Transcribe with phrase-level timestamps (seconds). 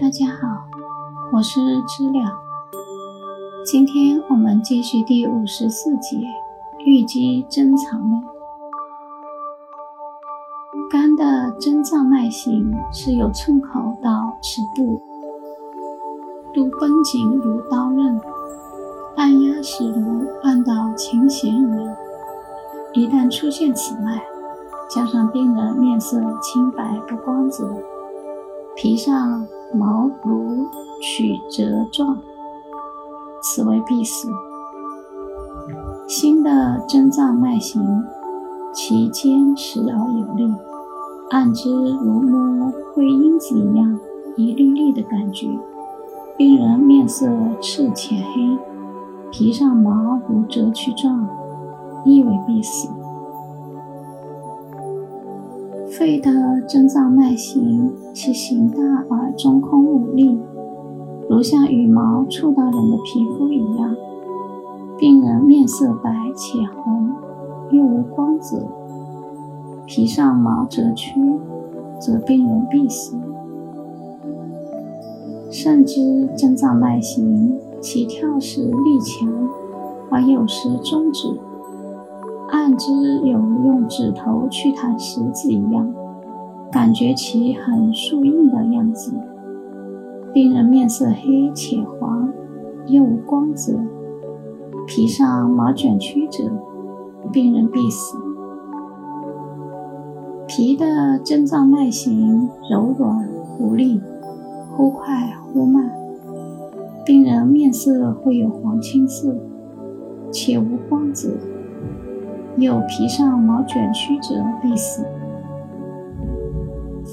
[0.00, 0.64] 大家好，
[1.32, 2.32] 我是知了。
[3.64, 6.20] 今天我们继续第五十四节
[6.84, 8.22] 玉肌珍藏论。
[10.88, 15.02] 肝的珍藏脉形是由寸口到尺部，
[16.54, 18.20] 都绷紧如刀刃，
[19.16, 21.96] 按压时如按到琴弦一样。
[22.92, 24.22] 一旦出现此脉，
[24.88, 27.68] 加上病人面色清白不光泽，
[28.80, 30.68] 皮上毛如
[31.02, 32.16] 曲折状，
[33.42, 34.28] 此为闭死。
[36.06, 37.82] 心的真脏脉形，
[38.72, 40.54] 其坚实而有力，
[41.30, 43.98] 按之如摸灰因子一样
[44.36, 45.48] 一粒粒的感觉。
[46.36, 47.28] 病人面色
[47.60, 48.56] 赤浅黑，
[49.32, 51.28] 皮上毛如折曲状，
[52.04, 52.88] 亦为必死。
[55.90, 56.30] 肺的
[56.68, 60.38] 真脏脉形，其形大而中空无力，
[61.28, 63.96] 如像羽毛触到人的皮肤一样。
[64.98, 67.10] 病人面色白且红，
[67.70, 68.66] 又无光泽，
[69.86, 71.20] 皮上毛折曲，
[71.98, 73.16] 则病人必死。
[75.50, 79.28] 肾之真脏脉形，其跳时力强，
[80.10, 81.28] 而有时终止。
[82.48, 85.92] 按之有用指头去弹石子一样，
[86.72, 89.12] 感觉其很树硬的样子。
[90.32, 92.30] 病人面色黑且黄，
[92.86, 93.78] 又无光泽，
[94.86, 96.50] 皮上毛卷曲折，
[97.32, 98.16] 病人必死。
[100.46, 104.00] 皮的真脏脉形柔软无力，
[104.74, 105.90] 忽快忽慢，
[107.04, 109.36] 病人面色会有黄青色，
[110.30, 111.30] 且无光泽。
[112.64, 115.04] 有皮上毛卷曲折，必死。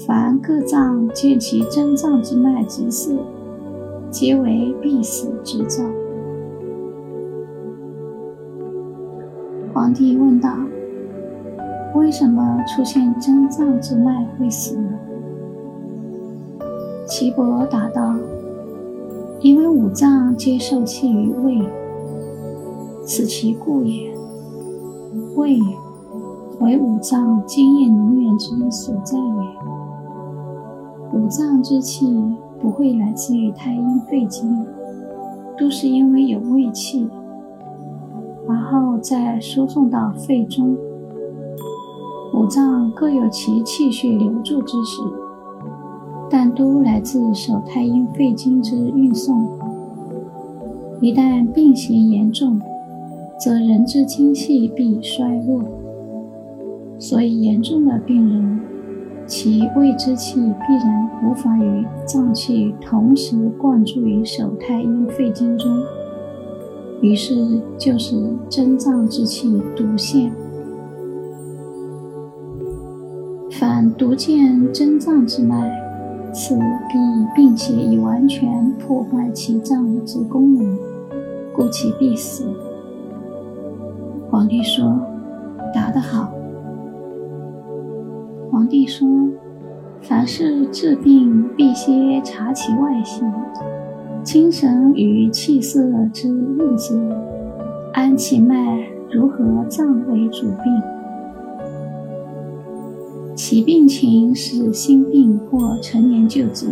[0.06, 3.12] 凡各脏见其真脏之脉之色，
[4.10, 5.84] 皆为必死之兆。
[9.72, 10.50] 皇帝问道
[11.94, 14.90] ：“为什么出现真脏之脉会死呢？”
[17.06, 18.16] 岐伯答道
[19.40, 21.62] ：“因为五脏皆受气于胃，
[23.04, 24.14] 此其故也。”
[25.36, 25.60] 胃
[26.60, 31.18] 为五脏津液能源之所在也。
[31.18, 32.06] 五脏之气
[32.60, 34.66] 不会来自于太阴肺经，
[35.58, 37.08] 都是因为有胃气，
[38.48, 40.76] 然后再输送到肺中。
[42.34, 45.02] 五脏各有其气血流注之时，
[46.30, 49.46] 但都来自手太阴肺经之运送。
[51.00, 52.58] 一旦病情严重，
[53.38, 55.62] 则人之精气必衰弱，
[56.98, 58.60] 所以严重的病人，
[59.26, 65.70] 其胃之气必然无法与脏气同时灌注于手太阴肺经中，
[67.02, 68.16] 于是就是
[68.48, 70.32] 真脏之气独现。
[73.50, 75.70] 凡独见真脏之脉，
[76.32, 76.98] 此必
[77.34, 80.78] 并且已完全破坏其脏之功能，
[81.54, 82.44] 故其必死。
[84.36, 85.00] 皇帝说
[85.72, 86.30] ：“答得好。”
[88.52, 89.08] 皇帝说
[90.06, 93.32] ：“凡是治病，必先察其外形，
[94.22, 95.80] 精神与气色
[96.12, 96.94] 之运则，
[97.94, 100.82] 安其脉如何脏为主病。
[103.34, 106.68] 其病情是心病或陈年旧疾，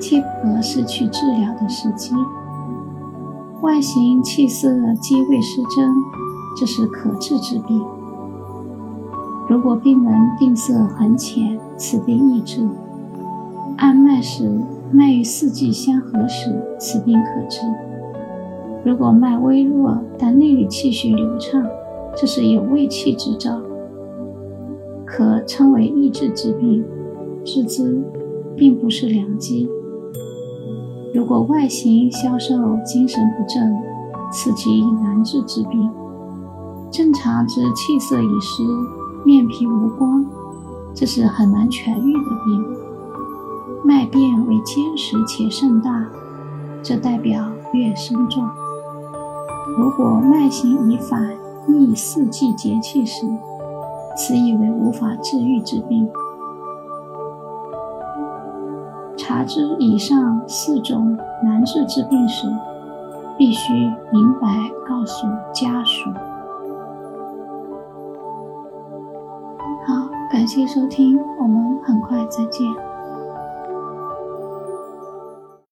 [0.00, 2.12] 切不可失去治疗的时机。
[3.62, 4.68] 外形气色
[5.00, 5.88] 皆未失真。”
[6.58, 7.82] 这是可治之病。
[9.48, 12.68] 如果病人病色很浅，此病易治；
[13.78, 14.50] 按脉时
[14.92, 17.60] 脉与四季相合时，此病可治。
[18.84, 21.62] 如果脉微弱，但内里气血流畅，
[22.16, 23.60] 这是有胃气之兆，
[25.04, 26.84] 可称为易治之病。
[27.42, 28.02] 治之
[28.54, 29.68] 并不是良机。
[31.14, 32.54] 如果外形消瘦，
[32.84, 33.74] 精神不振，
[34.30, 35.90] 此即难治之病。
[36.90, 38.62] 正常之气色已失，
[39.24, 40.24] 面皮无光，
[40.94, 42.64] 这是很难痊愈的病。
[43.84, 46.06] 脉变为坚实且甚大，
[46.82, 48.50] 这代表月生状。
[49.78, 51.30] 如果脉形已反，
[51.66, 53.24] 逆四季节气时，
[54.16, 56.08] 此以为无法治愈之病。
[59.16, 62.48] 察知以上四种难治之病时，
[63.38, 63.72] 必须
[64.12, 64.48] 明白
[64.88, 66.10] 告诉家属。
[70.50, 72.89] 谢收听，我们很快再见。